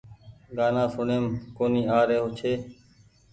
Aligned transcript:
گآنا 0.57 0.83
سوڻيم 0.93 1.25
ڪونيٚ 1.57 1.89
آ 1.97 1.99
رو 2.07 2.21
ڇي 2.37 2.53